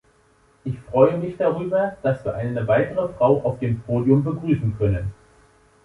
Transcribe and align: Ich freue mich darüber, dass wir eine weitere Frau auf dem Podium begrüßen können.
Ich 0.63 0.79
freue 0.79 1.15
mich 1.19 1.37
darüber, 1.37 1.95
dass 2.01 2.25
wir 2.25 2.33
eine 2.33 2.67
weitere 2.67 3.13
Frau 3.13 3.39
auf 3.43 3.59
dem 3.59 3.81
Podium 3.81 4.23
begrüßen 4.23 4.75
können. 4.79 5.13